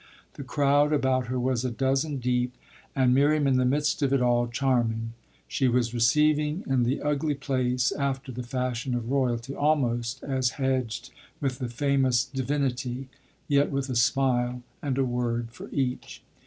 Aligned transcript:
The 0.33 0.43
crowd 0.43 0.91
about 0.93 1.27
her 1.27 1.39
was 1.39 1.63
a 1.63 1.69
dozen 1.69 2.17
deep 2.17 2.57
and 2.95 3.13
Miriam 3.13 3.45
in 3.45 3.57
the 3.57 3.65
midst 3.65 4.01
of 4.01 4.11
it 4.11 4.19
all 4.19 4.47
charming; 4.47 5.13
she 5.47 5.67
was 5.67 5.93
receiving 5.93 6.63
in 6.65 6.81
the 6.81 7.03
ugly 7.03 7.35
place 7.35 7.91
after 7.91 8.31
the 8.31 8.41
fashion 8.41 8.95
of 8.95 9.11
royalty, 9.11 9.53
almost 9.53 10.23
as 10.23 10.49
hedged 10.57 11.11
with 11.39 11.59
the 11.59 11.69
famous 11.69 12.23
"divinity," 12.25 13.09
yet 13.47 13.69
with 13.69 13.89
a 13.91 13.95
smile 13.95 14.63
and 14.81 14.97
a 14.97 15.05
word 15.05 15.51
for 15.51 15.69
each. 15.69 16.23